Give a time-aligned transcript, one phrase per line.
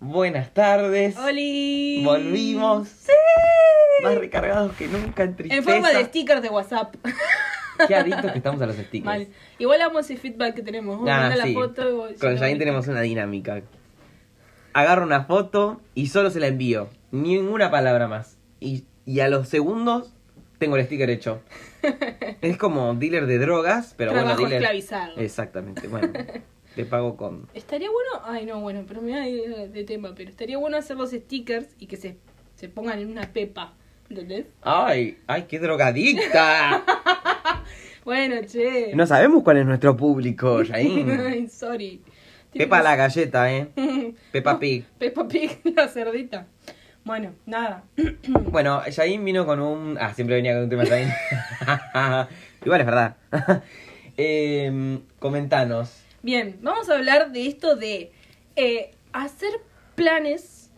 [0.00, 1.16] Buenas tardes.
[1.16, 2.02] ¡Holi!
[2.04, 2.88] Volvimos.
[2.88, 3.12] ¡Sí!
[4.02, 5.58] Más recargados que nunca en tristeza.
[5.58, 6.94] En forma de stickers de WhatsApp.
[7.88, 9.04] Qué adictos que estamos a los stickers.
[9.04, 9.28] Mal.
[9.58, 11.00] Igual amo ese feedback que tenemos.
[11.08, 11.38] Ah, sí.
[11.38, 13.62] la foto y vos- Con Jain no- tenemos una dinámica.
[14.72, 16.88] Agarro una foto y solo se la envío.
[17.10, 18.36] Ninguna palabra más.
[18.60, 20.12] Y, y a los segundos
[20.58, 21.40] tengo el sticker hecho.
[22.40, 24.62] es como dealer de drogas, pero Trabajo bueno, dealer.
[24.62, 25.18] esclavizado.
[25.18, 25.88] Exactamente.
[25.88, 26.12] Bueno,
[26.78, 27.48] te pago con.
[27.54, 29.22] Estaría bueno, ay no, bueno, pero me da
[29.66, 32.18] de, tema, pero estaría bueno hacer los stickers y que se,
[32.54, 33.74] se pongan en una pepa,
[34.08, 34.46] ¿entendés?
[34.62, 35.18] ¡Ay!
[35.26, 36.84] ¡Ay, qué drogadicta!
[38.04, 38.92] Bueno, che.
[38.94, 41.10] no sabemos cuál es nuestro público, Jain.
[41.10, 42.00] Ay, sorry.
[42.54, 43.68] Pepa la galleta, ¿eh?
[44.32, 44.86] Peppa Pig.
[44.98, 46.46] Peppa Pig, la cerdita.
[47.04, 47.84] Bueno, nada.
[48.50, 49.98] Bueno, Jain vino con un...
[50.00, 51.08] Ah, siempre venía con un tema Jain.
[52.64, 53.16] Igual es verdad.
[54.16, 56.07] eh, comentanos.
[56.20, 58.10] Bien, vamos a hablar de esto de
[58.56, 59.52] eh, hacer
[59.94, 60.68] planes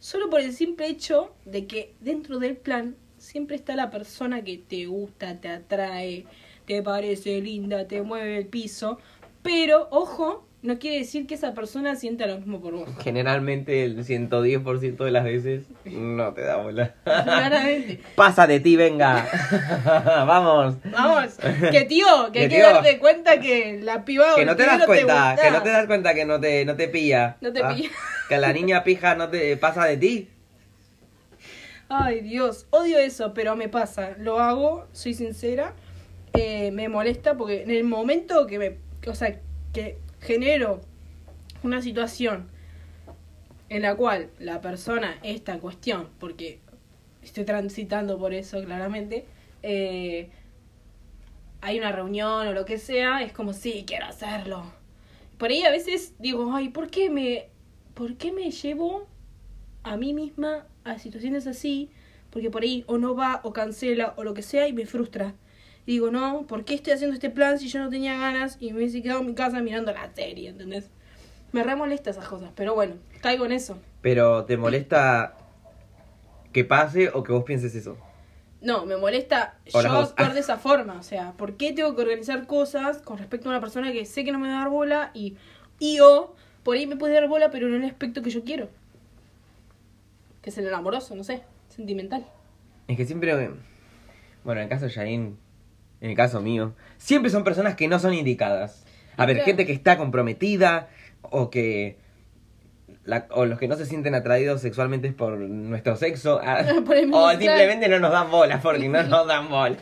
[0.00, 4.58] solo por el simple hecho de que dentro del plan siempre está la persona que
[4.58, 6.26] te gusta, te atrae,
[6.66, 8.98] te parece linda, te mueve el piso,
[9.44, 12.88] pero ojo, no quiere decir que esa persona sienta lo mismo por vos.
[13.02, 16.94] Generalmente el 110% de las veces no te da bola.
[17.04, 18.00] Claramente.
[18.16, 19.26] Pasa de ti, venga.
[20.26, 20.76] Vamos.
[20.84, 21.36] Vamos,
[21.70, 25.36] que tío, que hay que darte cuenta que la piba Que no te das cuenta,
[25.40, 27.36] que no te das cuenta que no te, no te pilla.
[27.40, 27.90] No te Ah, pilla.
[28.28, 30.28] Que la niña pija no te pasa de ti.
[31.88, 34.10] Ay, Dios, odio eso, pero me pasa.
[34.18, 35.72] Lo hago, soy sincera.
[36.34, 38.76] eh, me molesta porque en el momento que me.
[39.08, 39.38] O sea,
[39.72, 40.80] que genero
[41.62, 42.48] una situación
[43.68, 46.60] en la cual la persona, esta en cuestión, porque
[47.22, 49.26] estoy transitando por eso claramente,
[49.62, 50.30] eh,
[51.60, 54.64] hay una reunión o lo que sea, es como, sí, quiero hacerlo.
[55.38, 57.48] Por ahí a veces digo, ay, ¿por qué me,
[57.94, 59.06] por qué me llevo
[59.82, 61.90] a mí misma a situaciones así?
[62.30, 65.34] Porque por ahí o no va o cancela o lo que sea y me frustra.
[65.88, 68.80] Digo, no, ¿por qué estoy haciendo este plan si yo no tenía ganas y me
[68.80, 70.90] hubiese quedado en mi casa mirando la serie, ¿entendés?
[71.50, 73.78] Me re molesta esas cosas, pero bueno, caigo en eso.
[74.02, 75.38] Pero ¿te molesta
[76.52, 77.96] que pase o que vos pienses eso?
[78.60, 80.98] No, me molesta O yo actuar de esa forma.
[80.98, 84.24] O sea, ¿por qué tengo que organizar cosas con respecto a una persona que sé
[84.24, 85.38] que no me va a dar bola y,
[85.78, 86.34] y o
[86.64, 88.68] por ahí me puede dar bola, pero en el aspecto que yo quiero?
[90.42, 92.26] Que es el amoroso, no sé, sentimental.
[92.88, 93.32] Es que siempre...
[94.44, 95.38] Bueno, en el caso de Jain,
[96.00, 98.84] en el caso mío, siempre son personas que no son indicadas.
[99.16, 100.88] A ver, gente que está comprometida
[101.22, 101.98] o que...
[103.04, 106.40] la- o los que no se sienten atraídos sexualmente por nuestro sexo.
[106.42, 106.62] ah,
[107.12, 109.76] o simplemente no nos dan bola porque no nos dan bola.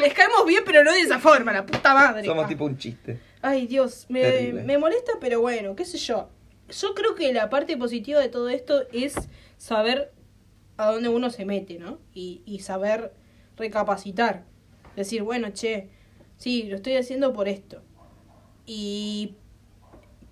[0.00, 2.24] Les caemos bien, pero no de esa forma, la puta madre.
[2.24, 3.20] Somos tipo un chiste.
[3.42, 6.28] Ay, Dios, me, me molesta, pero bueno, qué sé yo.
[6.68, 9.14] Yo creo que la parte positiva de todo esto es
[9.56, 10.12] saber
[10.76, 11.98] a dónde uno se mete, ¿no?
[12.12, 13.12] Y, y saber
[13.56, 14.44] recapacitar.
[14.98, 15.88] Decir, bueno, che,
[16.36, 17.82] sí, lo estoy haciendo por esto.
[18.66, 19.34] Y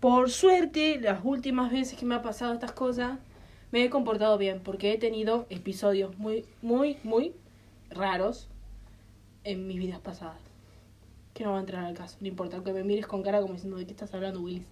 [0.00, 3.18] por suerte, las últimas veces que me ha pasado estas cosas,
[3.70, 7.32] me he comportado bien, porque he tenido episodios muy, muy, muy
[7.90, 8.48] raros
[9.44, 10.40] en mis vidas pasadas
[11.32, 13.52] que no va a entrar al caso, no importa, aunque me mires con cara como
[13.52, 14.64] diciendo de qué estás hablando, Willis.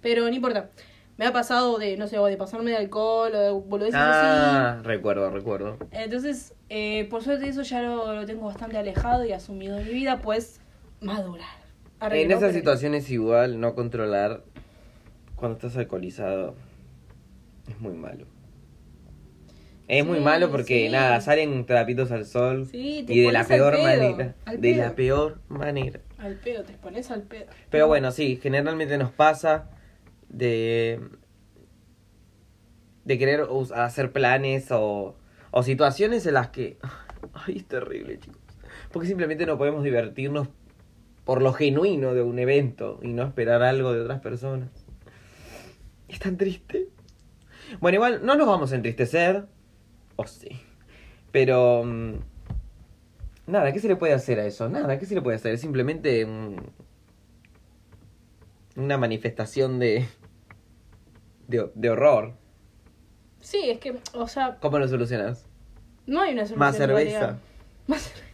[0.00, 0.70] Pero no importa.
[1.18, 4.80] Me ha pasado de, no sé, o de pasarme de alcohol o de boludeces Ah,
[4.84, 5.76] recuerdo, recuerdo.
[5.80, 6.02] así.
[6.04, 9.92] Entonces, eh, por suerte eso ya lo, lo tengo bastante alejado y asumido en mi
[9.92, 10.60] vida, pues
[11.00, 11.58] madurar.
[12.00, 14.44] En esas pero- situaciones igual no controlar
[15.34, 16.54] cuando estás alcoholizado
[17.68, 18.26] es muy malo.
[19.88, 20.92] Es muy malo porque sí.
[20.92, 24.34] nada, salen trapitos al sol Sí, te y de la peor pedo, manera.
[24.56, 26.00] De la peor manera.
[26.18, 27.46] Al pedo, te pones al pedo.
[27.70, 29.70] Pero bueno, sí, generalmente nos pasa
[30.28, 31.00] de
[33.04, 35.16] de querer hacer planes o,
[35.50, 36.78] o situaciones en las que
[37.32, 38.40] ay, es terrible, chicos.
[38.92, 40.48] Porque simplemente no podemos divertirnos
[41.24, 44.70] por lo genuino de un evento y no esperar algo de otras personas.
[46.08, 46.88] Es tan triste.
[47.80, 49.46] Bueno, igual no nos vamos a entristecer.
[50.16, 50.48] O sí.
[51.32, 51.84] Pero...
[51.84, 52.14] mm,
[53.48, 54.68] Nada, ¿qué se le puede hacer a eso?
[54.68, 55.54] Nada, ¿qué se le puede hacer?
[55.54, 56.26] Es simplemente
[58.76, 60.06] una manifestación de,
[61.48, 62.34] de, de horror.
[63.40, 65.44] Sí, es que, o sea, ¿Cómo lo solucionas?
[66.06, 66.58] no hay una solución.
[66.60, 67.38] Más cerveza.
[67.88, 68.24] Más cerveza.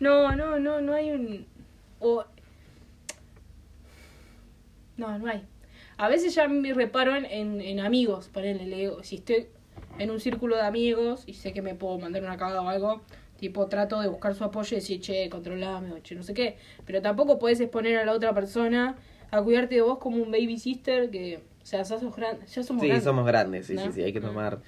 [0.00, 1.46] No, no, no, no hay un...
[2.00, 2.24] o-
[4.96, 5.42] No, no hay.
[5.96, 9.46] A veces ya me reparo en, en, en amigos, ponele, le digo, si estoy
[9.98, 13.02] en un círculo de amigos y sé que me puedo mandar una cagada o algo,
[13.38, 16.56] tipo trato de buscar su apoyo y decir, che, controlame o che, no sé qué.
[16.86, 18.96] Pero tampoco puedes exponer a la otra persona
[19.30, 21.40] a cuidarte de vos como un baby sister que
[21.70, 23.04] sea, ya sos gran- ya somos Sí, grandes.
[23.04, 23.84] somos grandes, sí, ¿No?
[23.86, 24.24] sí, sí, hay que Mm.
[24.24, 24.58] tomar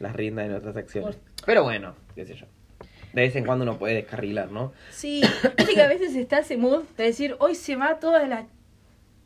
[0.00, 1.16] las riendas de nuestras acciones.
[1.16, 2.46] Por- Pero bueno, qué sé yo.
[3.12, 4.72] De vez en cuando uno puede descarrilar, ¿no?
[4.90, 5.22] Sí,
[5.56, 8.46] viste que a veces está ese mood de decir, hoy se va toda la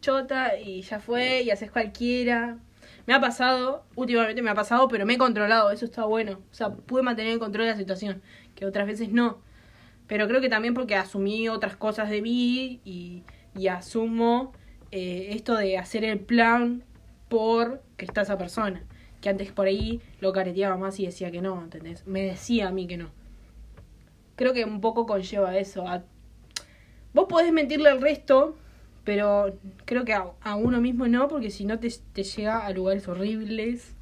[0.01, 2.59] chota y ya fue y haces cualquiera.
[3.07, 6.39] Me ha pasado, últimamente me ha pasado, pero me he controlado, eso está bueno.
[6.51, 8.23] O sea, pude mantener el control de la situación,
[8.55, 9.41] que otras veces no.
[10.07, 13.25] Pero creo que también porque asumí otras cosas de mí y,
[13.57, 14.53] y asumo
[14.93, 16.85] eh, esto de hacer el plan
[17.31, 18.85] por que está esa persona.
[19.23, 22.07] Que antes por ahí lo careteaba más y decía que no, ¿entendés?
[22.07, 23.11] Me decía a mí que no
[24.41, 25.87] creo que un poco conlleva eso.
[25.87, 26.03] A...
[27.13, 28.57] Vos podés mentirle al resto,
[29.05, 32.71] pero creo que a, a uno mismo no, porque si no te, te llega a
[32.71, 33.97] lugares horribles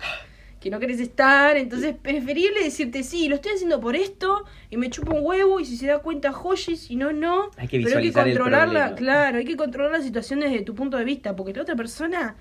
[0.60, 1.56] que no querés estar.
[1.56, 5.64] Entonces, preferible decirte, sí, lo estoy haciendo por esto y me chupa un huevo y
[5.64, 7.50] si se da cuenta, joye, si no, no.
[7.56, 10.98] Hay que pero hay que controlarla, claro, hay que controlar la situación desde tu punto
[10.98, 12.36] de vista, porque la otra persona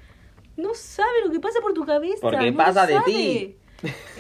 [0.58, 2.20] no sabe lo que pasa por tu cabeza.
[2.22, 3.06] Porque no pasa de sabe.
[3.12, 3.56] ti.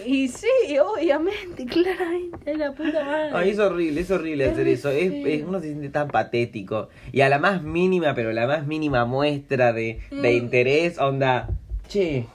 [0.05, 0.47] Y sí,
[0.79, 3.31] obviamente, claramente, la puta madre.
[3.33, 4.89] Ay, es horrible, es horrible Es hacer eso.
[4.89, 6.89] Es, es- uno se siente tan patético.
[7.11, 10.37] Y a la más mínima, pero la más mínima muestra de, de Mm.
[10.37, 11.49] interés, onda,
[11.87, 12.27] che,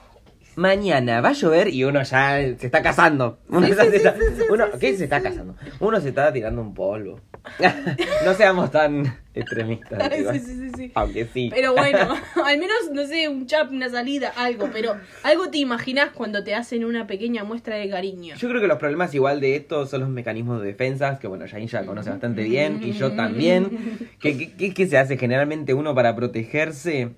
[0.56, 3.38] mañana va a llover y uno ya se está casando.
[3.48, 5.54] Uno, Sí, ya sí, se sí, está- sí, sí, uno- sí, ¿Qué se está casando?
[5.80, 7.20] Uno se está tirando un polvo.
[8.24, 10.18] no seamos tan extremistas.
[10.18, 10.38] Igual.
[10.38, 10.92] sí, sí, sí, sí.
[10.94, 11.50] Aunque sí.
[11.52, 12.14] Pero bueno,
[12.44, 14.68] al menos, no sé, un chap, una salida, algo.
[14.72, 18.36] Pero algo te imaginas cuando te hacen una pequeña muestra de cariño.
[18.36, 21.46] Yo creo que los problemas igual de esto son los mecanismos de defensas, que bueno,
[21.50, 24.08] Jain ya conoce bastante bien, y yo también.
[24.20, 27.10] ¿Qué, qué- qué se hace generalmente uno para protegerse?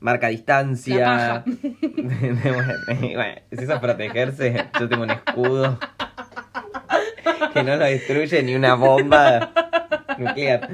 [0.00, 1.44] Marca distancia.
[3.10, 5.78] Bueno, si eso es protegerse, yo tengo un escudo
[7.52, 9.52] que no lo destruye ni una bomba
[10.18, 10.68] nuclear.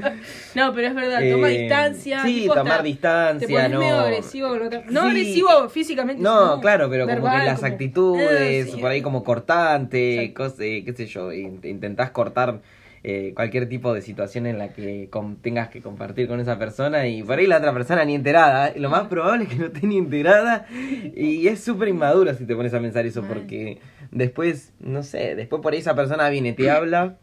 [0.55, 2.23] No, pero es verdad, toma Eh, distancia.
[2.23, 3.79] sí, tomar distancia, Te pones no.
[3.81, 4.83] medio agresivo con otra.
[4.89, 5.07] No Sí.
[5.09, 6.23] agresivo físicamente.
[6.23, 8.81] No, claro, pero como que las como- actitudes, Eh, sí.
[8.81, 10.45] por ahí como cortante, Exacto.
[10.57, 12.61] cos- eh, qué sé yo, int- intentás cortar
[13.07, 15.11] eh, cualquier tipo de situación en la que
[15.43, 18.73] tengas que compartir con esa persona y por ahí la otra persona ni enterada.
[18.77, 20.67] Lo más probable es que no esté ni enterada
[21.15, 23.79] y es súper inmaduro si te pones a pensar eso porque
[24.11, 27.19] después, no sé, después por ahí esa persona viene, te habla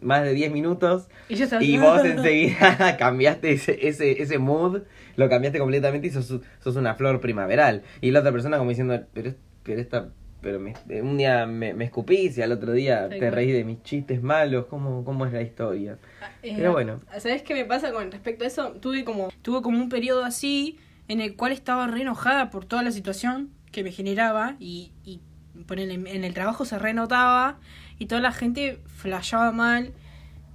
[0.00, 4.82] más de 10 minutos Y yo estaba- y vos enseguida cambiaste ese, ese, ese mood,
[5.16, 7.82] lo cambiaste completamente y sos, sos una flor primaveral.
[8.00, 10.08] Y la otra persona como diciendo, pero, pero esta,
[10.46, 13.82] pero me- un día me, me escupís y al otro día te reís de mis
[13.82, 15.98] chistes malos, ¿cómo, cómo es la historia?
[16.44, 17.00] Eh, Pero bueno.
[17.18, 18.70] ¿Sabes qué me pasa con respecto a eso?
[18.80, 20.78] Tuve como, tuve como un periodo así
[21.08, 25.18] en el cual estaba re enojada por toda la situación que me generaba y, y
[25.66, 27.58] ponele, en el trabajo se renotaba
[27.98, 29.94] y toda la gente flashaba mal.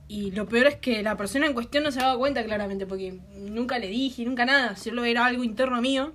[0.08, 3.20] Y lo peor es que la persona en cuestión no se daba cuenta claramente porque
[3.36, 6.14] nunca le dije, nunca nada, solo era algo interno mío.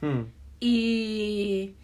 [0.00, 0.22] Hmm.
[0.60, 1.74] Y.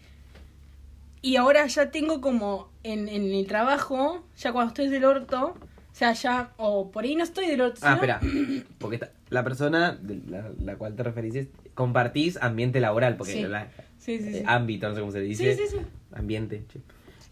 [1.25, 5.57] Y ahora ya tengo como en, en el trabajo, ya cuando estoy del orto, o
[5.91, 7.79] sea, ya, o por ahí no estoy del orto.
[7.81, 8.19] Ah, espera,
[8.77, 13.33] porque esta- la persona de la, la cual te referís es, compartís ambiente laboral, porque
[13.33, 13.41] Sí.
[13.41, 15.55] la- Sí, sí, eh, ámbito, no sé cómo se dice.
[15.55, 15.85] Sí, sí, sí.
[16.13, 16.79] Ambiente, che.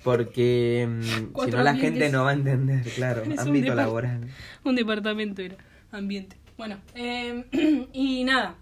[0.03, 3.75] Porque mm, si no la gente no va a entender, claro, Es un ámbito depart-
[3.75, 4.27] laboral.
[4.63, 5.57] Un departamento era,
[5.91, 6.35] ambiente.
[6.57, 7.45] Bueno, eh,
[7.93, 8.55] y nada.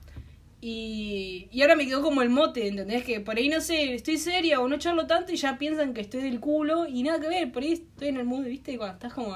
[0.64, 3.04] Y, y ahora me quedó como el mote, ¿entendés?
[3.04, 6.02] Que por ahí no sé, estoy seria o no charlo tanto y ya piensan que
[6.02, 7.52] estoy del culo y nada que ver.
[7.52, 8.78] Por ahí estoy en el mood, ¿viste?
[8.78, 9.36] Cuando estás como,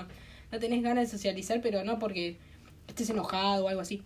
[0.51, 2.37] no tenés ganas de socializar, pero no porque
[2.87, 4.03] estés enojado o algo así.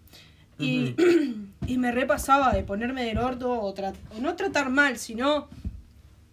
[0.57, 0.95] Y,
[1.67, 5.49] y me repasaba de ponerme del orto o, tra- o no tratar mal, sino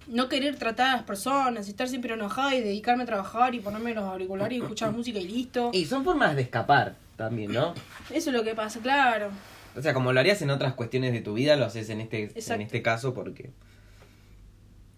[0.07, 3.93] no querer tratar a las personas, estar siempre enojada y dedicarme a trabajar y ponerme
[3.93, 5.71] los auriculares y escuchar música y listo.
[5.75, 7.75] Y son formas de escapar también, ¿no?
[8.11, 9.31] Eso es lo que pasa, claro.
[9.77, 12.31] O sea, como lo harías en otras cuestiones de tu vida, lo haces en este,
[12.35, 13.51] en este caso porque...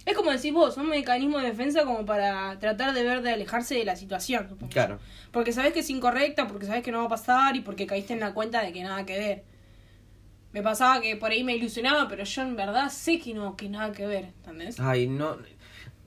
[0.07, 3.75] Es como decís vos, un mecanismo de defensa como para tratar de ver de alejarse
[3.75, 4.49] de la situación.
[4.49, 4.73] supongo.
[4.73, 4.99] Claro.
[5.33, 8.15] Porque sabes que es incorrecta, porque sabes que no va a pasar y porque caíste
[8.15, 9.45] en la cuenta de que nada que ver.
[10.53, 13.69] Me pasaba que por ahí me ilusionaba, pero yo en verdad sé que no, que
[13.69, 14.81] nada que ver, ¿entendés?
[14.81, 15.37] Ay, no...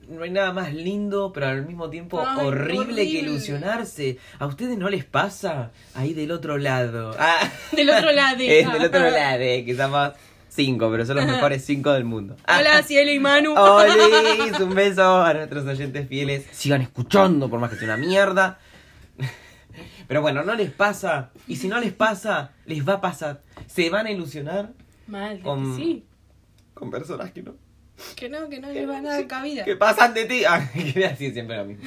[0.08, 4.18] No hay nada más lindo, pero al mismo tiempo Ay, horrible, que ilusionarse.
[4.38, 5.70] ¿A ustedes no les pasa?
[5.94, 7.14] Ahí del otro lado.
[7.18, 7.48] Ah.
[7.72, 8.36] Del otro lado.
[8.40, 10.12] Es del otro lado, que somos
[10.48, 12.36] cinco, pero son los mejores cinco del mundo.
[12.46, 12.58] Ah.
[12.60, 13.54] Hola, Cielo y Manu.
[13.56, 14.60] ¡Olis!
[14.60, 16.46] Un beso a nuestros oyentes fieles.
[16.50, 18.58] Sigan escuchando, por más que sea una mierda.
[20.08, 21.30] Pero bueno, no les pasa.
[21.46, 23.40] Y si no les pasa, les va a pasar.
[23.66, 24.70] Se van a ilusionar
[25.06, 26.04] Mal, Con- sí.
[26.74, 27.54] con personas que no.
[28.16, 29.64] Que no, que no les va a dar cabida.
[29.64, 30.42] Que pasan de ti.
[30.48, 31.84] Ah, quería decir siempre lo mismo.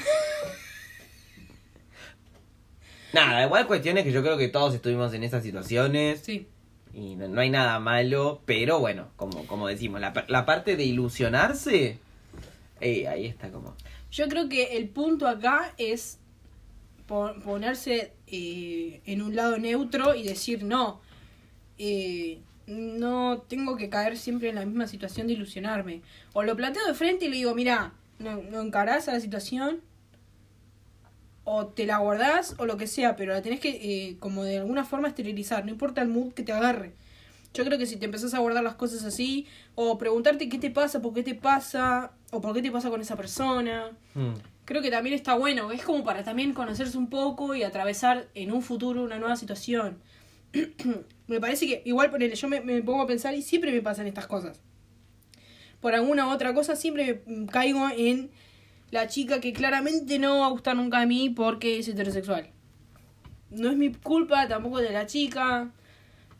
[3.13, 6.19] Nada, igual cuestiones que yo creo que todos estuvimos en esas situaciones.
[6.21, 6.47] Sí.
[6.93, 10.83] Y no, no hay nada malo, pero bueno, como, como decimos, la, la parte de
[10.83, 11.97] ilusionarse,
[12.81, 13.75] eh, ahí está como...
[14.11, 16.19] Yo creo que el punto acá es
[17.05, 21.01] po- ponerse eh, en un lado neutro y decir no.
[21.77, 26.01] eh, no tengo que caer siempre en la misma situación de ilusionarme.
[26.33, 29.81] O lo planteo de frente y le digo, mira, no, no encarás a la situación,
[31.45, 34.57] o te la guardás, o lo que sea, pero la tenés que, eh, como de
[34.57, 36.93] alguna forma, esterilizar, no importa el mood que te agarre.
[37.53, 40.71] Yo creo que si te empezás a guardar las cosas así, o preguntarte qué te
[40.71, 44.33] pasa, por qué te pasa, o por qué te pasa con esa persona, hmm,
[44.65, 45.71] creo que también está bueno.
[45.71, 49.99] Es como para también conocerse un poco y atravesar en un futuro una nueva situación.
[51.27, 54.07] me parece que, igual, ponele, yo me, me pongo a pensar y siempre me pasan
[54.07, 54.61] estas cosas.
[55.81, 58.31] Por alguna u otra cosa, siempre me mm, caigo en
[58.91, 62.49] la chica que claramente no va a gustar nunca a mí porque es heterosexual.
[63.49, 65.71] No es mi culpa, tampoco de la chica.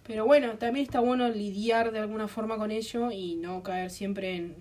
[0.08, 4.36] Pero bueno, también está bueno lidiar de alguna forma con ello y no caer siempre
[4.36, 4.56] en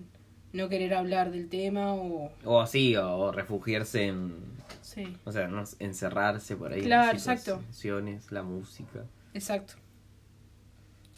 [0.53, 2.31] no querer hablar del tema o...
[2.43, 4.35] O así, o refugiarse en...
[4.81, 5.17] Sí.
[5.25, 6.79] O sea, no, encerrarse por ahí.
[6.79, 7.57] en Claro, exacto.
[7.57, 9.03] situaciones, la música.
[9.35, 9.73] Exacto.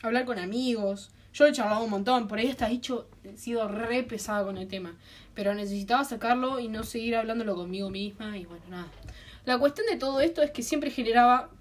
[0.01, 1.11] Hablar con amigos.
[1.33, 4.67] Yo he charlado un montón, por ahí hasta dicho, he sido re pesada con el
[4.67, 4.97] tema.
[5.35, 8.87] Pero necesitaba sacarlo y no seguir hablándolo conmigo misma y bueno, nada.
[9.45, 11.51] La cuestión de todo esto es que siempre generaba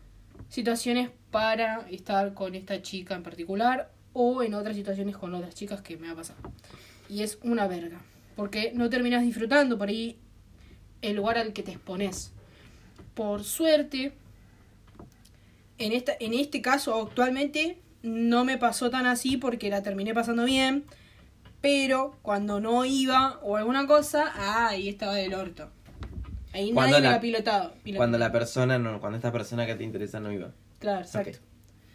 [0.48, 5.82] situaciones para estar con esta chica en particular o en otras situaciones con otras chicas
[5.82, 6.38] que me ha pasado.
[7.10, 8.00] Y es una verga.
[8.34, 10.18] Porque no terminas disfrutando por ahí
[11.02, 12.32] el lugar al que te expones.
[13.14, 14.14] Por suerte,
[15.78, 20.44] en, esta, en este caso actualmente no me pasó tan así porque la terminé pasando
[20.44, 20.84] bien.
[21.60, 25.70] Pero cuando no iba o alguna cosa, ah, ahí estaba del orto.
[26.52, 27.74] Ahí Cuando nadie me la- ha pilotado.
[27.82, 27.98] pilotado.
[27.98, 30.52] Cuando la persona, no, cuando esta persona que te interesa no iba.
[30.78, 31.38] Claro, exacto.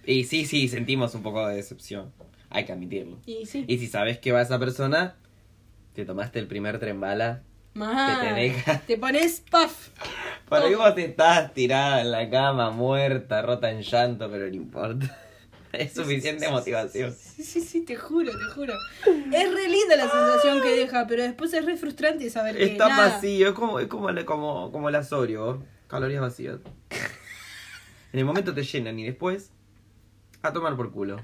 [0.06, 2.12] Y sí, sí, sentimos un poco de decepción.
[2.50, 3.20] Hay que admitirlo.
[3.26, 3.64] Y sí.
[3.68, 5.16] Y si sabes que va esa persona,
[5.94, 7.44] te tomaste el primer tren bala.
[7.74, 8.80] Que te deja.
[8.82, 9.90] Te pones puff.
[10.52, 15.18] Por ahí vos estás tirada en la cama, muerta, rota en llanto, pero no importa.
[15.72, 17.16] Es suficiente motivación.
[17.18, 18.74] Sí, sí, sí, te juro, te juro.
[19.32, 22.90] Es re linda la sensación que deja, pero después es re frustrante saber que Está
[22.90, 23.14] nada.
[23.14, 26.58] vacío, es como, es como, como, como el asorio, calorías vacías.
[28.12, 29.54] En el momento te llenan y después
[30.42, 31.22] a tomar por culo.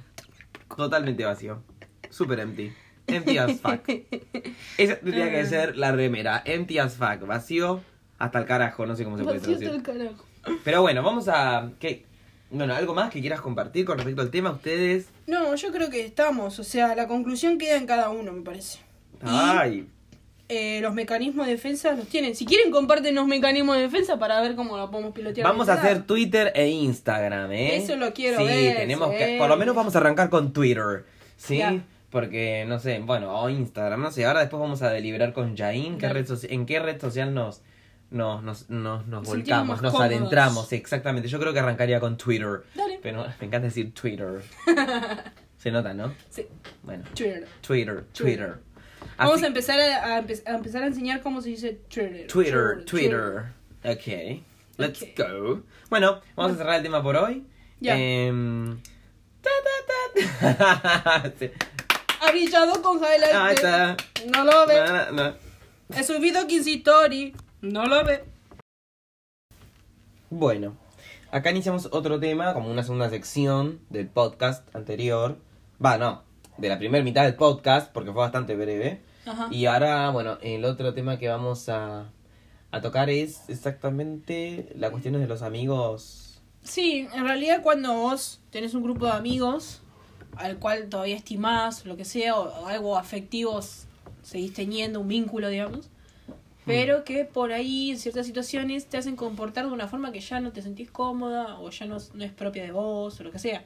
[0.78, 1.62] Totalmente vacío.
[2.10, 2.72] Super empty.
[3.08, 3.90] Empty as fuck.
[4.78, 6.42] Esa tendría que ser la remera.
[6.46, 7.28] Empty as fuck.
[7.28, 7.84] Vacío
[8.18, 8.86] hasta el carajo.
[8.86, 9.68] No sé cómo se puede traducir.
[9.68, 10.26] todo el carajo.
[10.64, 11.70] Pero bueno, vamos a...
[11.80, 12.06] ¿qué?
[12.50, 14.52] Bueno, ¿algo más que quieras compartir con respecto al tema?
[14.52, 15.10] Ustedes...
[15.26, 18.80] No, yo creo que estamos, o sea, la conclusión queda en cada uno, me parece.
[19.22, 19.88] Y Ay,
[20.48, 22.34] eh, los mecanismos de defensa los tienen.
[22.36, 25.46] Si quieren, comparten los mecanismos de defensa para ver cómo lo podemos pilotear.
[25.46, 27.76] vamos a hacer Twitter e Instagram, ¿eh?
[27.76, 29.18] Eso lo quiero sí, ver, tenemos sí.
[29.18, 29.36] que...
[29.38, 31.04] Por lo menos vamos a arrancar con Twitter,
[31.36, 31.58] ¿sí?
[31.58, 31.84] Ya.
[32.10, 34.26] Porque, no sé, bueno, o Instagram, no sé.
[34.26, 36.22] Ahora después vamos a deliberar con Jain ¿qué Dale.
[36.22, 37.62] red soci- ¿En qué red social nos...
[38.10, 40.12] Nos, nos, nos, nos volcamos, nos cómodos.
[40.14, 41.28] adentramos, exactamente.
[41.28, 42.64] Yo creo que arrancaría con Twitter.
[42.74, 43.00] Dale.
[43.04, 44.42] Pero me encanta decir Twitter.
[45.58, 46.14] Se nota, ¿no?
[46.30, 46.46] Sí,
[46.84, 47.48] Bueno, Twitter.
[47.62, 48.60] Twitter, Twitter.
[49.18, 52.28] Vamos Así- a empezar a, a empe- a empezar a enseñar cómo se dice Twitter.
[52.28, 53.44] Twitter, Twitter.
[53.84, 54.44] Ok.
[54.78, 55.10] Let's Ok.
[55.18, 55.64] go.
[55.90, 57.44] Bueno, vamos a cerrar el tema por hoy.
[57.80, 57.96] Ya.
[57.98, 58.80] Em,
[59.42, 60.54] ta, ta,
[61.24, 61.34] ta.
[61.40, 61.52] Sí.
[62.22, 63.56] Ha brillado con highlight.
[63.58, 63.98] Está.
[64.34, 64.80] No lo ve.
[64.88, 65.34] No, no.
[65.96, 67.36] He subido 15 story.
[67.62, 68.24] No lo ve.
[70.30, 70.78] Bueno,
[71.32, 75.38] acá iniciamos otro tema, como una segunda sección del podcast anterior.
[75.84, 76.24] Va, no,
[76.58, 79.02] de la primera mitad del podcast, porque fue bastante breve.
[79.26, 79.48] Ajá.
[79.50, 82.12] Y ahora, bueno, el otro tema que vamos a,
[82.72, 86.40] a tocar es exactamente la cuestión de los amigos.
[86.62, 89.82] Sí, en realidad cuando vos tenés un grupo de amigos
[90.36, 93.60] al cual todavía estimás, lo que sea, o, algo afectivo,
[94.22, 95.90] seguís teniendo un vínculo, digamos,
[96.68, 100.40] pero que por ahí en ciertas situaciones te hacen comportar de una forma que ya
[100.40, 103.32] no te sentís cómoda o ya no, es- no es propia de vos o lo
[103.32, 103.64] que sea.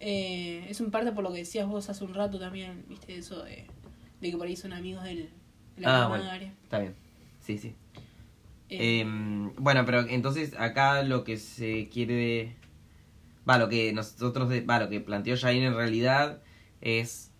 [0.00, 3.42] Eh, es un parte por lo que decías vos hace un rato también, viste, eso
[3.42, 3.66] de,
[4.20, 5.30] de que por ahí son amigos del,
[5.76, 6.24] de la Ah, bueno.
[6.24, 6.52] primaria.
[6.64, 6.94] Está bien.
[7.40, 7.74] Sí, sí.
[8.70, 12.56] Eh, Em, bueno, pero entonces acá lo que se quiere...
[13.48, 14.50] Va, lo que nosotros...
[14.68, 16.40] Va, lo que planteó Jair en realidad
[16.80, 17.30] es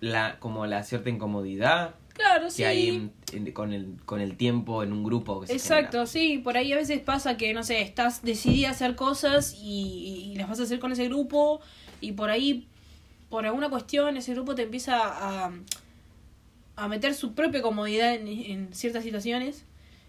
[0.00, 2.64] la como la cierta incomodidad claro, que sí.
[2.64, 5.40] hay en- en- con, el, con el tiempo en un grupo.
[5.40, 8.72] Que se Exacto, sí, por ahí a veces pasa que, no sé, estás decidida a
[8.72, 11.60] hacer cosas y, y las vas a hacer con ese grupo
[12.00, 12.66] y por ahí,
[13.28, 15.52] por alguna cuestión, ese grupo te empieza a,
[16.76, 19.64] a meter su propia comodidad en, en ciertas situaciones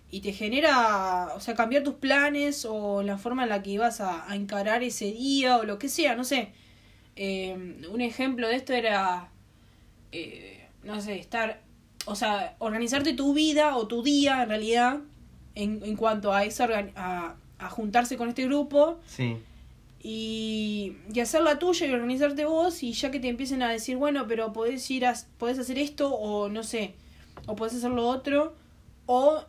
[0.10, 4.02] y te genera, o sea, cambiar tus planes o la forma en la que ibas
[4.02, 6.52] a, a encarar ese día o lo que sea, no sé.
[7.16, 9.30] Eh, un ejemplo de esto era,
[10.12, 11.62] eh, no sé, estar,
[12.06, 15.00] o sea, organizarte tu vida o tu día en realidad
[15.56, 16.66] en, en cuanto a eso,
[16.96, 19.38] a, a juntarse con este grupo Sí.
[20.02, 23.98] y, y hacer la tuya y organizarte vos y ya que te empiecen a decir,
[23.98, 26.94] bueno, pero podés ir a, podés hacer esto o no sé,
[27.46, 28.56] o podés hacer lo otro
[29.06, 29.44] o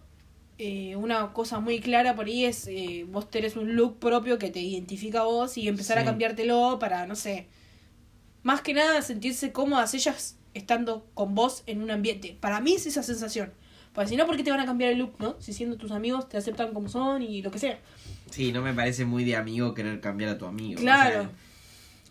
[0.58, 4.50] eh, una cosa muy clara por ahí es eh, vos tenés un look propio que
[4.50, 7.46] te identifica a vos y empezar a cambiártelo para, no sé,
[8.42, 12.36] más que nada sentirse cómodas ellas estando con vos en un ambiente.
[12.40, 13.52] Para mí es esa sensación.
[13.92, 15.36] Porque si no, ¿por qué te van a cambiar el look, no?
[15.38, 17.78] Si siendo tus amigos te aceptan como son y lo que sea.
[18.30, 20.80] Sí, no me parece muy de amigo querer cambiar a tu amigo.
[20.80, 21.22] o Claro.
[21.22, 21.30] sea,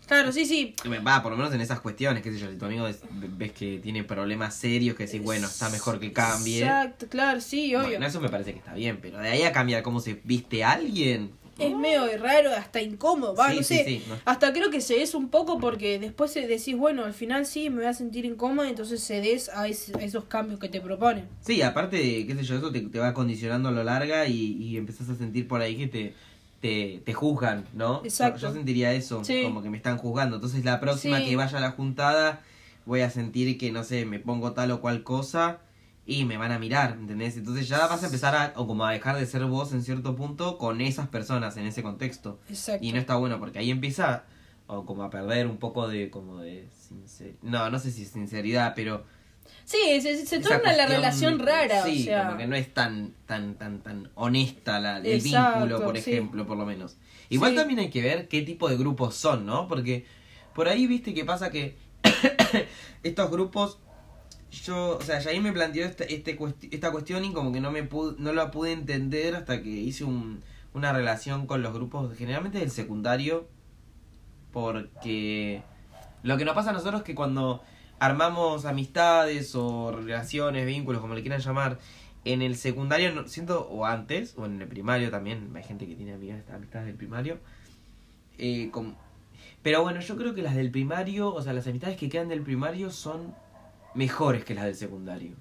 [0.06, 0.74] Claro, sí, sí.
[1.06, 3.52] Va, por lo menos en esas cuestiones, qué sé yo, si tu amigo es- ves
[3.52, 6.64] que tiene problemas serios, que decís, bueno, está mejor que cambie.
[6.64, 7.90] Exacto, claro, sí, obvio.
[7.90, 10.64] Bueno, eso me parece que está bien, pero de ahí a cambiar cómo se viste
[10.64, 11.30] alguien.
[11.58, 13.84] Es medio raro, hasta incómodo, va, Sí, no sé.
[13.84, 14.18] sí, no.
[14.24, 17.70] Hasta creo que se es un poco porque después se- decís, bueno, al final sí,
[17.70, 21.26] me voy a sentir incómodo, entonces cedes a, es- a esos cambios que te proponen.
[21.40, 24.76] Sí, aparte, qué sé yo, eso te, te va condicionando a lo larga y, y
[24.76, 26.14] empezás a sentir por ahí que te,
[26.60, 28.00] te, te juzgan, ¿no?
[28.04, 28.38] Exacto.
[28.40, 30.36] Yo, yo sentiría eso, como que me están juzgando.
[30.36, 32.42] Entonces la próxima que vaya a la juntada
[32.86, 35.58] voy a sentir que, no sé, me pongo tal o cual cosa
[36.04, 37.36] y me van a mirar, ¿entendés?
[37.36, 40.16] Entonces ya vas a empezar a, o como a dejar de ser vos en cierto
[40.16, 42.40] punto con esas personas en ese contexto.
[42.48, 42.84] Exacto.
[42.84, 44.24] Y no está bueno porque ahí empieza
[44.66, 46.68] o como a perder un poco de como de.
[47.42, 49.04] No, no sé si sinceridad, pero
[49.64, 52.26] Sí, se, torna la relación rara, Sí, o sea.
[52.26, 56.10] como que no es tan tan tan tan honesta la, el Exacto, vínculo, por sí.
[56.12, 56.96] ejemplo, por lo menos.
[57.28, 57.56] Igual Sí.
[57.56, 59.68] también hay que ver qué tipo de grupos son, ¿no?
[59.68, 60.04] Porque
[60.54, 61.76] por ahí viste que pasa que
[63.02, 63.78] estos grupos
[64.52, 67.72] yo, o sea, ahí me planteó esta, este cuesti- esta cuestión y como que no
[67.72, 70.42] me pude, no la pude entender hasta que hice un,
[70.74, 73.48] una relación con los grupos, generalmente del secundario,
[74.52, 75.62] porque
[76.22, 77.62] lo que nos pasa a nosotros es que cuando
[77.98, 81.78] armamos amistades o relaciones, vínculos, como le quieran llamar,
[82.24, 86.12] en el secundario, siento, o antes, o en el primario también, hay gente que tiene
[86.12, 87.38] amigas, amistades del primario,
[88.38, 88.94] eh, com-
[89.62, 92.42] pero bueno, yo creo que las del primario, o sea, las amistades que quedan del
[92.42, 93.34] primario son
[93.94, 95.36] mejores que las del secundario.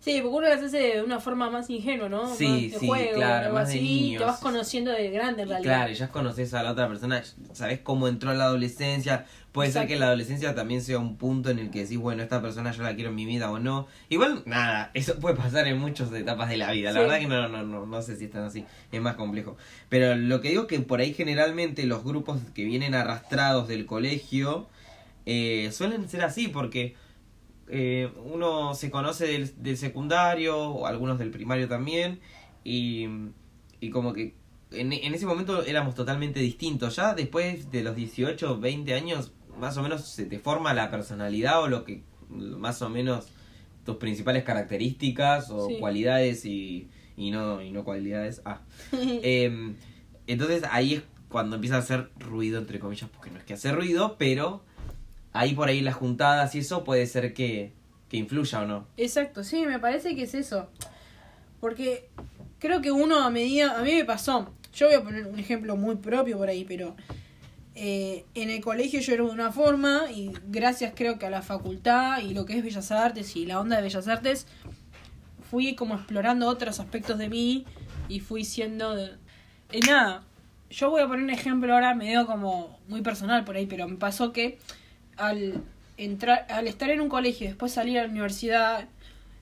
[0.00, 2.28] Sí, porque uno las hace de una forma más ingenua, ¿no?
[2.34, 4.18] Sí, Más de sí, juego, claro, más de niños.
[4.20, 5.76] Te vas conociendo de grande en realidad.
[5.76, 7.22] claro, y ya conoces a la otra persona,
[7.54, 9.24] sabes cómo entró la adolescencia.
[9.50, 12.42] Puede ser que la adolescencia también sea un punto en el que decís, bueno, esta
[12.42, 13.86] persona yo la quiero en mi vida o no.
[14.10, 16.92] Igual, nada, eso puede pasar en muchas etapas de la vida.
[16.92, 17.06] La Sí.
[17.06, 19.56] verdad que no, no, no, no sé si están así, es más complejo.
[19.88, 23.86] Pero lo que digo es que por ahí generalmente los grupos que vienen arrastrados del
[23.86, 24.68] colegio
[25.24, 26.94] eh, suelen ser así porque
[27.68, 32.20] eh, uno se conoce del, del secundario, o algunos del primario también,
[32.64, 33.06] y,
[33.80, 34.34] y como que
[34.70, 36.96] en, en ese momento éramos totalmente distintos.
[36.96, 41.62] Ya después de los 18, 20 años, más o menos se te forma la personalidad
[41.62, 43.28] o lo que, más o menos,
[43.84, 45.76] tus principales características o Sí.
[45.78, 48.42] cualidades y, y, no, y no cualidades.
[48.44, 48.60] Ah.
[48.92, 49.74] Em,
[50.26, 53.72] entonces ahí es cuando empieza a hacer ruido, entre comillas, porque no es que hace
[53.72, 54.62] ruido, pero
[55.34, 57.72] ahí por ahí las juntadas y eso puede ser que,
[58.08, 58.86] que influya o no.
[58.96, 60.70] Exacto, sí, me parece que es eso.
[61.60, 62.08] Porque
[62.58, 65.76] creo que uno a medida, a mí me pasó, yo voy a poner un ejemplo
[65.76, 66.96] muy propio por ahí, pero
[67.74, 71.42] eh, en el colegio yo era de una forma y gracias creo que a la
[71.42, 74.46] facultad y lo que es Bellas Artes y la onda de Bellas Artes,
[75.50, 77.66] fui como explorando otros aspectos de mí
[78.08, 78.94] y fui siendo...
[78.94, 79.10] De...
[79.72, 80.22] eh, nada,
[80.70, 83.96] yo voy a poner un ejemplo ahora medio como muy personal por ahí, pero me
[83.96, 84.58] pasó que
[85.16, 85.62] al
[85.96, 88.88] entrar, al estar en un colegio y después salir a la universidad,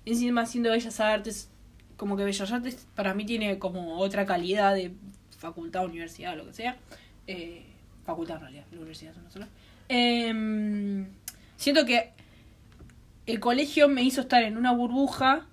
[0.04, 1.48] encima haciendo bellas artes,
[1.96, 4.92] como que bellas artes para mí tiene como otra calidad de
[5.38, 6.76] facultad, universidad, lo que sea.
[7.26, 7.64] Eh,
[8.04, 9.48] facultad en realidad, la universidad es una sola.
[9.88, 11.06] Em,
[11.56, 12.10] siento que
[13.26, 15.46] el colegio me hizo estar en una burbuja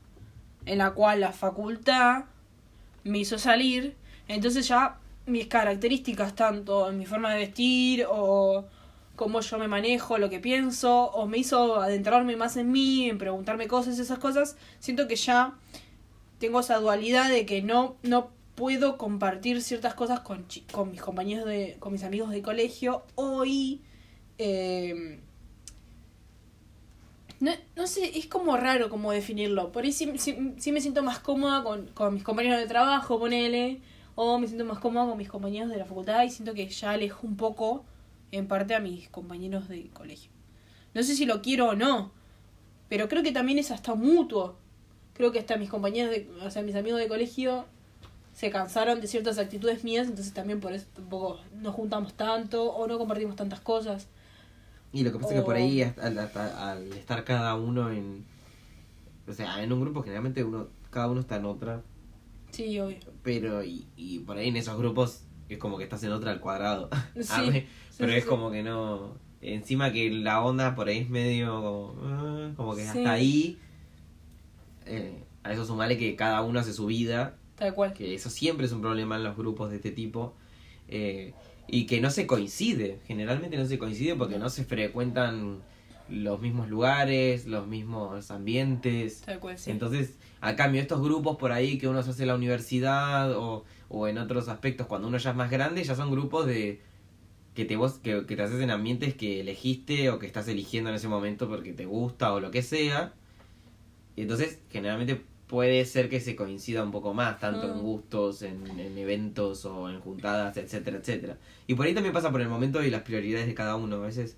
[0.66, 2.26] en la cual la facultad
[3.04, 3.96] me hizo salir,
[4.28, 8.66] entonces ya mis características, tanto en mi forma de vestir o
[9.22, 13.18] cómo yo me manejo, lo que pienso, o me hizo adentrarme más en mí, en
[13.18, 15.38] preguntarme cosas, esas cosas, siento que ya
[16.40, 21.46] tengo esa dualidad de que no, no puedo compartir ciertas cosas con, con mis compañeros
[21.48, 23.82] de, con mis amigos de colegio, hoy
[24.38, 25.20] eh,
[27.40, 29.72] no, no sé, es como raro como definirlo.
[29.72, 33.18] Por ahí sí, sí- sí me siento más cómoda con, con mis compañeros de trabajo,
[33.20, 33.80] ponele.
[34.16, 36.92] O me siento más cómoda con mis compañeros de la facultad y siento que ya
[36.92, 37.86] alejo un poco,
[38.32, 40.32] en parte, a mis compañeros de colegio.
[40.94, 42.12] No sé si lo quiero o no,
[42.88, 44.58] pero creo que también es hasta mutuo.
[45.14, 47.66] Creo que hasta mis compañeros, de, o sea, mis amigos de colegio
[48.34, 52.88] se cansaron de ciertas actitudes mías, entonces también por eso tampoco nos juntamos tanto o
[52.88, 54.08] no compartimos tantas cosas.
[54.92, 58.26] Y lo que pasa es que por ahí, al estar cada uno en.
[59.28, 61.84] O sea, en un grupo, generalmente uno cada uno está en otra.
[62.52, 62.98] Sí, obvio.
[63.22, 66.40] Pero, y, y por ahí en esos grupos es como que estás en otra al
[66.40, 66.90] cuadrado.
[67.22, 67.66] Sí,
[67.98, 69.14] pero es como que no.
[69.42, 71.96] Encima que la onda por ahí es medio como.
[72.04, 73.58] ah, como que hasta ahí.
[74.86, 77.38] eh, a eso sumale que cada uno hace su vida.
[77.56, 77.94] Tal cual.
[77.94, 80.34] Que eso siempre es un problema en los grupos de este tipo.
[80.88, 81.34] eh,
[81.72, 83.00] y que no se coincide.
[83.06, 85.60] Generalmente no se coincide porque no se frecuentan
[86.10, 89.22] los mismos lugares, los mismos ambientes.
[89.22, 89.70] Tal cual, sí.
[89.70, 93.66] Entonces, a cambio, estos grupos por ahí que uno se hace en la universidad o,
[93.90, 96.82] o en otros aspectos, cuando uno ya es más grande, ya son grupos de
[97.56, 100.90] que te vos que, que te haces en ambientes que elegiste o que estás eligiendo
[100.90, 103.14] en ese momento porque te gusta o lo que sea.
[104.16, 107.82] Y entonces, generalmente puede ser que se coincida un poco más, tanto en Mm.
[107.82, 111.38] gustos, en, en eventos o en juntadas, etcétera, etcétera.
[111.68, 113.96] Y por ahí también pasa por el momento y las prioridades de cada uno.
[113.98, 114.38] A veces,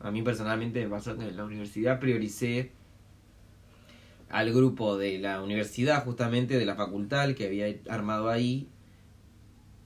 [0.00, 2.72] a mí personalmente me pasó que en la universidad prioricé
[4.30, 8.68] al grupo de la universidad, justamente de la facultad que había armado ahí.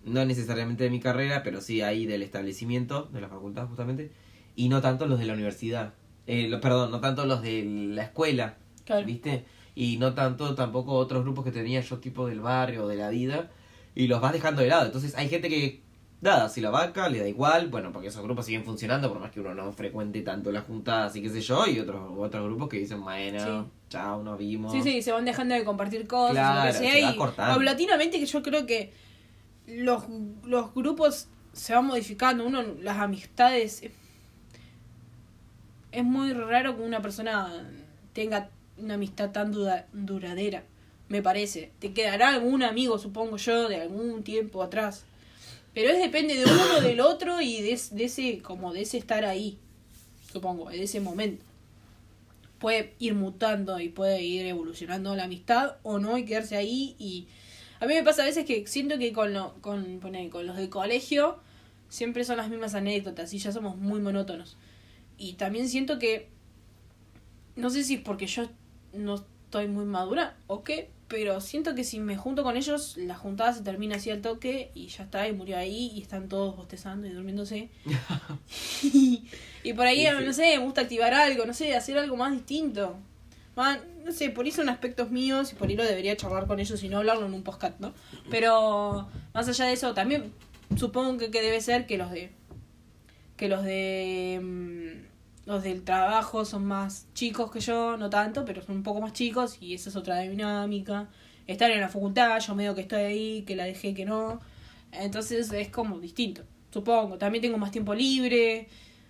[0.04, 4.10] No necesariamente de mi carrera, pero sí ahí del establecimiento de la facultad, justamente.
[4.56, 5.94] Y no tanto los de la universidad.
[6.26, 9.06] Eh, lo- perdón, no tanto los de la escuela, Claro.
[9.06, 9.44] ¿viste?
[9.74, 13.10] Y no tanto tampoco otros grupos que tenía yo, tipo del barrio o de la
[13.10, 13.50] vida.
[13.94, 14.86] Y los vas dejando de lado.
[14.86, 15.82] Entonces hay gente que,
[16.20, 19.30] nada, si la vaca le da igual, bueno, porque esos grupos siguen funcionando, por más
[19.30, 21.64] que uno no frecuente tanto las juntadas y qué sé yo.
[21.66, 23.70] Y otros, otros grupos que dicen, bueno, Sí.
[23.92, 24.72] Chao, nos vimos.
[24.72, 27.16] Sí, sí, se van dejando de compartir cosas, Claro, lo que sea, se va y
[27.16, 27.54] cortando.
[27.54, 28.92] paulatinamente que yo creo que
[29.66, 30.04] los,
[30.44, 33.82] los grupos se van modificando, uno, las amistades,
[35.92, 37.70] es muy raro que una persona
[38.12, 40.64] tenga una amistad tan duda- duradera,
[41.08, 41.70] me parece.
[41.78, 45.04] Te quedará algún amigo, supongo yo, de algún tiempo atrás.
[45.74, 49.24] Pero es depende de uno, del otro y de, de ese, como de ese estar
[49.24, 49.58] ahí,
[50.32, 51.44] supongo, de ese momento
[52.62, 57.26] puede ir mutando y puede ir evolucionando la amistad o no y quedarse ahí y
[57.80, 60.70] a mí me pasa a veces que siento que con lo, con, con los de
[60.70, 61.40] colegio
[61.88, 64.56] siempre son las mismas anécdotas y ya somos muy monótonos.
[65.18, 66.28] Y también siento que
[67.56, 68.48] no sé si es porque yo
[68.92, 73.14] no estoy muy madura o qué pero siento que si me junto con ellos la
[73.14, 76.56] juntada se termina así al toque y ya está y murió ahí y están todos
[76.56, 77.68] bostezando y durmiéndose
[78.82, 79.24] y,
[79.62, 80.24] y por ahí, Sí, sí.
[80.24, 82.96] no sé, me gusta activar algo, no sé, hacer algo más distinto.
[83.56, 86.58] Más, no sé, por ahí son aspectos míos y por ahí lo debería charlar con
[86.60, 87.92] ellos y no hablarlo en un podcast, ¿no?
[88.30, 90.32] Pero más allá de eso, también
[90.78, 92.30] supongo que, que debe ser que los de.
[93.36, 95.04] que los de.
[95.44, 99.12] Los del trabajo son más chicos que yo, no tanto, pero son un poco más
[99.12, 101.08] chicos y esa es otra dinámica.
[101.46, 104.40] Estar en la facultad, yo medio que estoy ahí, que la dejé, que no.
[104.92, 107.18] Entonces es como distinto, supongo.
[107.18, 108.68] También tengo más tiempo libre,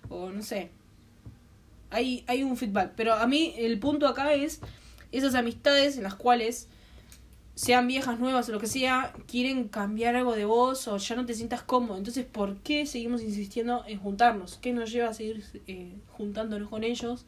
[0.08, 0.70] o no sé.
[1.90, 2.92] Hay, hay un feedback.
[2.96, 4.60] Pero a mí el punto acá es
[5.10, 6.68] esas amistades en las cuales,
[7.54, 11.26] sean viejas, nuevas o lo que sea, quieren cambiar algo de vos o ya no
[11.26, 11.98] te sientas cómodo.
[11.98, 14.58] Entonces, ¿por qué seguimos insistiendo en juntarnos?
[14.60, 17.26] ¿Qué nos lleva a seguir eh, juntándonos con ellos?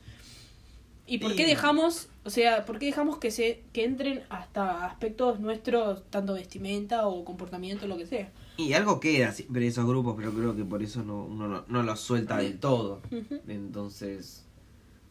[1.06, 5.38] ¿Y por qué dejamos, o sea, por qué dejamos que se que entren hasta aspectos
[5.38, 8.32] nuestros, tanto vestimenta o comportamiento, lo que sea?
[8.56, 11.82] Y algo queda siempre esos grupos, pero creo que por eso no, uno no, no
[11.82, 13.02] los suelta del todo.
[13.46, 14.46] Entonces,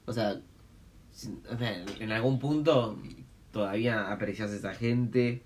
[0.07, 0.41] o sea,
[1.99, 2.97] en algún punto
[3.53, 5.43] todavía aprecias a esa gente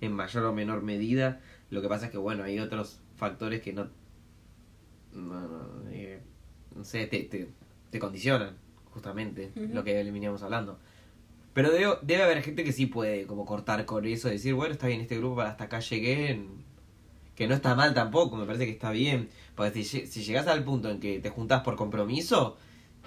[0.00, 1.40] en mayor o menor medida.
[1.70, 3.88] Lo que pasa es que, bueno, hay otros factores que no,
[5.12, 6.20] no, no, eh,
[6.76, 7.48] no sé, te, te,
[7.90, 8.56] te condicionan,
[8.92, 10.78] justamente, lo que veníamos hablando.
[11.54, 14.86] Pero debe, debe haber gente que sí puede como cortar con eso, decir, bueno, está
[14.88, 16.64] bien, este grupo para hasta acá llegué, en-
[17.34, 19.28] que no está mal tampoco, me parece que está bien.
[19.54, 22.56] Porque si, si llegas al punto en que te juntás por compromiso,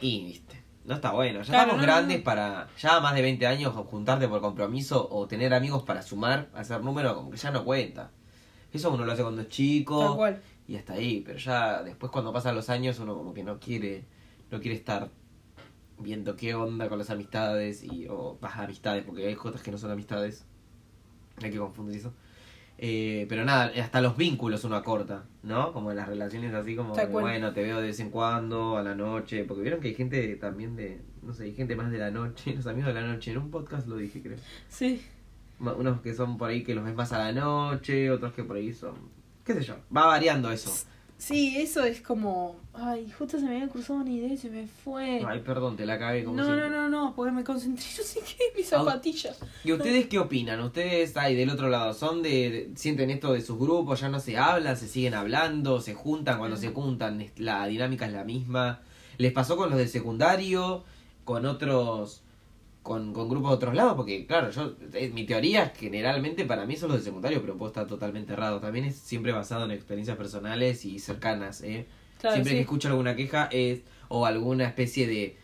[0.02, 0.59] y viste,
[0.90, 1.44] no está bueno.
[1.44, 2.24] Ya Claro, estamos no, grandes no.
[2.24, 6.82] para, ya más de 20 años, juntarte por compromiso o tener amigos para sumar, hacer
[6.84, 8.10] número, como que ya no cuenta.
[8.74, 10.42] Eso uno lo hace cuando es chico cual.
[10.68, 14.04] y hasta ahí, pero ya después cuando pasan los años uno como que no quiere,
[14.50, 15.10] no quiere estar
[16.00, 19.78] viendo qué onda con las amistades y o más amistades, porque hay cosas que no
[19.78, 20.44] son amistades.
[21.44, 22.14] Hay que confundir eso.
[22.82, 25.74] Eh, pero nada, hasta los vínculos uno acorta, ¿no?
[25.74, 28.96] Como en las relaciones así como, bueno, te veo de vez en cuando, a la
[28.96, 32.10] noche, porque vieron que hay gente también de, no sé, hay gente más de la
[32.10, 34.38] noche, los amigos de la noche, en un podcast lo dije creo.
[34.70, 35.02] Sí.
[35.60, 38.56] Unos que son por ahí que los ves más a la noche, otros que por
[38.56, 38.96] ahí son,
[39.44, 40.72] qué sé yo, va variando eso.
[41.20, 42.56] Sí, eso es como.
[42.74, 45.22] Ay, justo se me había cruzado una idea y se me fue.
[45.28, 46.70] Ay, perdón, te la cagué como no, no, siempre.
[46.70, 47.86] no, no, porque me concentré.
[47.98, 49.38] Yo sé que mis zapatillas.
[49.66, 50.62] ¿Y ustedes qué opinan?
[50.62, 54.38] ¿Ustedes ahí del otro lado son de, sienten esto de sus grupos, ya no se
[54.38, 58.80] hablan, se siguen hablando, se juntan, cuando se juntan la dinámica es la misma?
[59.18, 60.86] ¿Les pasó con los del secundario,
[61.26, 62.24] con otros
[62.90, 63.94] con, con grupos de otros lados?
[63.96, 67.70] Porque claro, yo eh, mi teoría generalmente para mí son los del secundario, pero puedo
[67.70, 68.60] estar totalmente errado.
[68.60, 71.86] También es siempre basado en experiencias personales y cercanas, ¿eh?
[72.20, 72.56] Claro, siempre sí.
[72.58, 75.38] que escucho alguna queja es o alguna especie de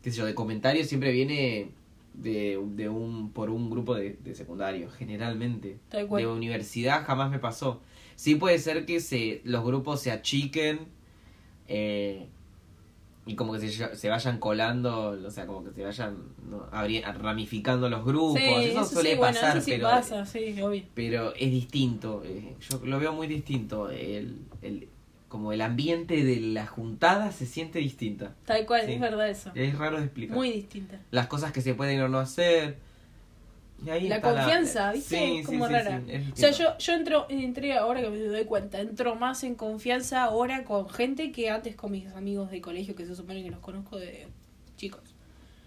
[0.00, 1.70] qué sé yo de comentario siempre viene
[2.14, 6.22] de, de un por un grupo de, de secundario generalmente Tal cual.
[6.22, 7.82] de universidad jamás me pasó
[8.14, 10.78] sí puede ser que se los grupos se achiquen
[11.68, 12.28] eh,
[13.28, 16.16] y como que se, se vayan colando o sea como que se vayan
[16.48, 16.70] ¿no?
[16.70, 20.24] abri- ramificando los grupos Sí, eso, eso suele sí, bueno, pasar eso sí pero pasa,
[20.26, 20.82] sí, obvio.
[20.94, 24.88] pero es distinto eh, yo lo veo muy distinto el, el
[25.28, 29.50] como el ambiente de la juntada se siente distinta Tal cual, es verdad eso.
[29.56, 31.00] es raro de explicar Muy distinta.
[31.10, 32.78] las cosas que se pueden o no hacer
[33.90, 35.16] ahí La está confianza, ¿viste?
[35.18, 36.02] Sí, Es como sí, rara.
[36.06, 39.54] sí, O sea, yo, yo entro, entré ahora que me doy cuenta, entro más en
[39.54, 43.50] confianza ahora con gente que antes con mis amigos de colegio, que se supone que
[43.50, 44.26] los conozco de
[44.76, 45.00] chicos.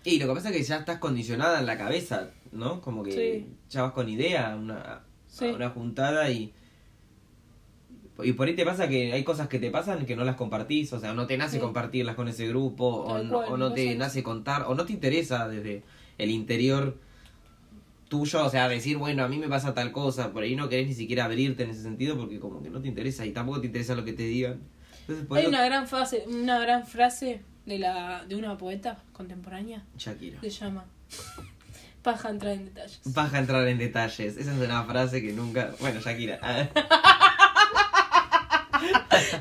[0.04, 3.12] y lo que pasa es que ya estás condicionada en la cabeza no como que
[3.12, 3.48] Sí.
[3.70, 5.48] ya vas con idea a una, Sí.
[5.50, 6.54] a una juntada y
[8.22, 10.92] y por ahí te pasa que hay cosas que te pasan que no las compartís,
[10.92, 11.62] o sea, no te nace Sí.
[11.62, 14.86] compartirlas con ese grupo, o no, cual, o no me te nace contar, o no
[14.86, 15.84] te interesa desde
[16.18, 16.98] el interior
[18.10, 20.88] tuyo, o sea, decir, bueno, a mí me pasa tal cosa, por ahí no querés
[20.88, 23.68] ni siquiera abrirte en ese sentido porque como que no te interesa y tampoco te
[23.68, 24.60] interesa lo que te digan.
[25.08, 30.40] Entonces, Hay una gran frase, una gran frase de la de una poeta contemporánea Shakira.
[30.42, 30.86] que se llama
[32.02, 33.00] Paja entrar en detalles.
[33.06, 34.38] Vas a entrar en detalles.
[34.38, 35.72] Esa es una frase que nunca.
[35.80, 36.40] Bueno, Shakira.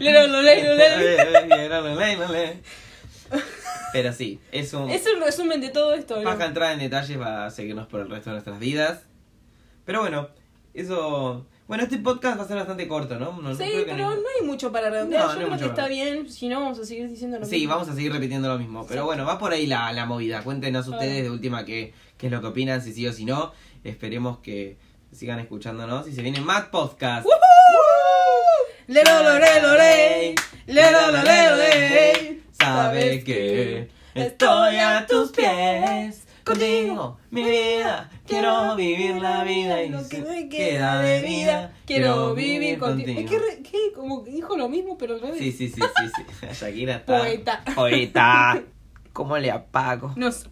[0.00, 2.60] Lero, lo ley, lo ley.
[3.92, 4.90] Pero sí, es un.
[4.90, 6.24] Es el resumen de todo esto, ¿no?
[6.24, 9.00] Paja entrar en detalles va a seguirnos por el resto de nuestras vidas.
[9.84, 10.28] Pero bueno,
[10.74, 11.46] eso.
[11.66, 13.32] Bueno, este podcast va a ser bastante corto, ¿no?
[13.32, 15.20] No- no Sí, creo que pero no hay mucho para redondear.
[15.22, 16.30] No, Yo no hay creo mucho que está para- bien.
[16.30, 17.74] Si no, vamos a seguir diciendo lo Sí, mismo.
[17.74, 18.86] vamos a seguir repitiendo lo mismo.
[18.86, 20.42] Pero bueno, va por ahí la, la movida.
[20.42, 23.52] Cuéntenos ustedes de última qué, qué es lo que opinan, si sí o si no.
[23.84, 24.78] Esperemos que
[25.12, 27.28] sigan escuchándonos y se vienen más podcasts.
[28.86, 30.34] Lero, lo ley,
[30.68, 32.42] lo ley, lo ley.
[32.52, 36.26] Sabes que estoy a tus pies.
[36.44, 42.34] Contigo, mi vida, quiero vivir la vida y lo que me queda de vida, quiero
[42.34, 43.20] vivir contigo.
[43.20, 45.38] Es que, que como dijo lo mismo, pero al revés.
[45.38, 46.46] Sí, sí, sí, sí, sí.
[46.52, 47.18] Shakira está.
[47.18, 47.62] Poeta.
[47.74, 48.62] Poeta.
[49.12, 50.12] ¿Cómo le apago?
[50.16, 50.46] Nos